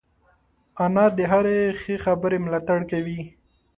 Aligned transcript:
انا 0.83 1.05
د 1.17 1.19
هرې 1.31 1.59
ښې 1.81 1.95
خبرې 2.05 2.37
ملاتړ 2.45 2.79
کوي 2.91 3.21